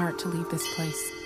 heart 0.00 0.18
to 0.18 0.28
leave 0.28 0.48
this 0.48 0.66
place. 0.74 1.20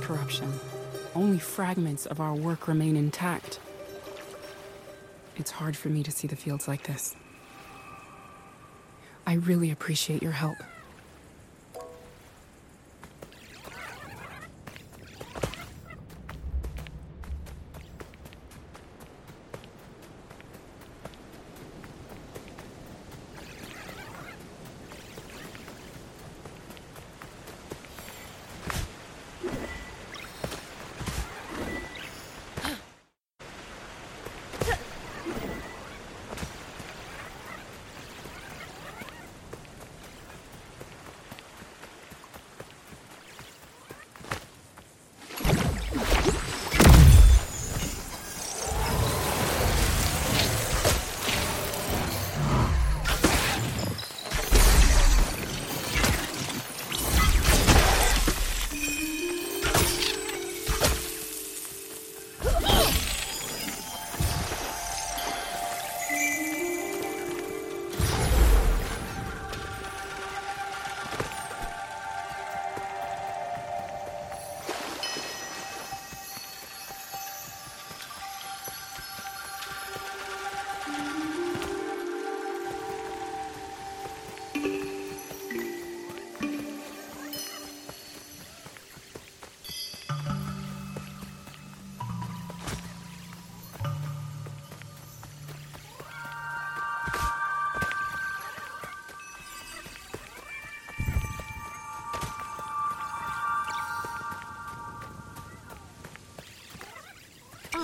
Corruption, 0.00 0.52
only 1.14 1.38
fragments 1.38 2.06
of 2.06 2.20
our 2.20 2.34
work 2.34 2.68
remain 2.68 2.96
intact. 2.96 3.60
It's 5.36 5.50
hard 5.50 5.76
for 5.76 5.88
me 5.88 6.02
to 6.02 6.10
see 6.10 6.28
the 6.28 6.36
fields 6.36 6.68
like 6.68 6.84
this. 6.84 7.16
I 9.26 9.34
really 9.34 9.70
appreciate 9.70 10.22
your 10.22 10.32
help. 10.32 10.56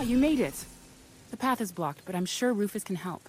You 0.07 0.19
made 0.19 0.39
it. 0.39 0.65
The 1.31 1.37
path 1.37 1.61
is 1.61 1.73
blocked, 1.73 2.03
but 2.07 2.15
I'm 2.15 2.27
sure 2.27 2.53
Rufus 2.53 2.85
can 2.85 2.97
help. 2.97 3.29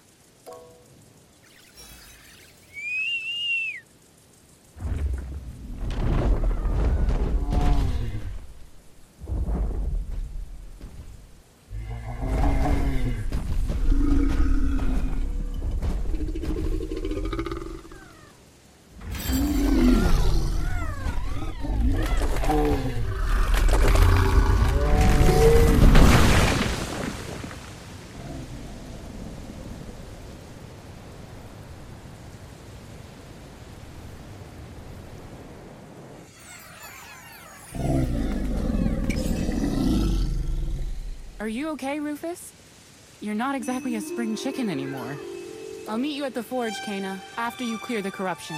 Are 41.40 41.46
you 41.46 41.68
okay, 41.68 42.00
Rufus? 42.00 42.52
You're 43.20 43.36
not 43.36 43.54
exactly 43.54 43.94
a 43.94 44.00
spring 44.00 44.34
chicken 44.34 44.68
anymore. 44.68 45.16
I'll 45.88 45.96
meet 45.96 46.16
you 46.16 46.24
at 46.24 46.34
the 46.34 46.42
forge, 46.42 46.74
Kena, 46.84 47.20
after 47.36 47.62
you 47.62 47.78
clear 47.78 48.02
the 48.02 48.10
corruption. 48.10 48.56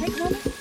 Take 0.00 0.18
one. 0.20 0.59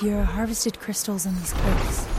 Adira 0.00 0.24
harvested 0.24 0.80
crystals 0.80 1.26
in 1.26 1.34
these 1.34 1.52
cliffs. 1.52 2.09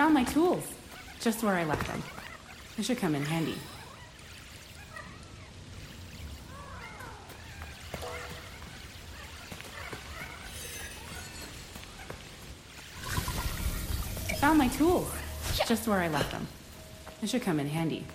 Found 0.00 0.14
my 0.14 0.24
tools. 0.24 0.64
Just 1.20 1.42
where 1.42 1.56
I 1.56 1.64
left 1.64 1.86
them. 1.86 2.02
They 2.74 2.82
should 2.82 2.96
come 2.96 3.14
in 3.14 3.22
handy. 3.22 3.56
Found 14.38 14.56
my 14.56 14.68
tools. 14.68 15.12
Just 15.68 15.86
where 15.86 15.98
I 15.98 16.08
left 16.08 16.30
them. 16.30 16.48
They 17.20 17.26
should 17.26 17.42
come 17.42 17.60
in 17.60 17.68
handy. 17.68 18.06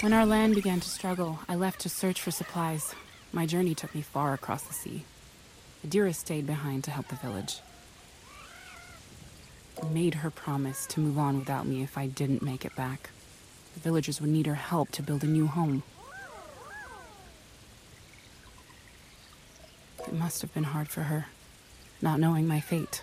When 0.00 0.12
our 0.12 0.24
land 0.24 0.54
began 0.54 0.78
to 0.78 0.88
struggle, 0.88 1.40
I 1.48 1.56
left 1.56 1.80
to 1.80 1.88
search 1.88 2.22
for 2.22 2.30
supplies. 2.30 2.94
My 3.32 3.46
journey 3.46 3.74
took 3.74 3.96
me 3.96 4.00
far 4.00 4.32
across 4.32 4.62
the 4.62 4.72
sea. 4.72 5.02
Adira 5.84 6.14
stayed 6.14 6.46
behind 6.46 6.84
to 6.84 6.92
help 6.92 7.08
the 7.08 7.16
village. 7.16 7.56
I 9.82 9.88
made 9.88 10.14
her 10.14 10.30
promise 10.30 10.86
to 10.86 11.00
move 11.00 11.18
on 11.18 11.40
without 11.40 11.66
me 11.66 11.82
if 11.82 11.98
I 11.98 12.06
didn't 12.06 12.42
make 12.42 12.64
it 12.64 12.76
back. 12.76 13.10
The 13.74 13.80
villagers 13.80 14.20
would 14.20 14.30
need 14.30 14.46
her 14.46 14.54
help 14.54 14.92
to 14.92 15.02
build 15.02 15.24
a 15.24 15.26
new 15.26 15.48
home. 15.48 15.82
It 20.06 20.14
must 20.14 20.42
have 20.42 20.54
been 20.54 20.64
hard 20.64 20.88
for 20.88 21.02
her, 21.02 21.26
not 22.00 22.20
knowing 22.20 22.46
my 22.46 22.60
fate. 22.60 23.02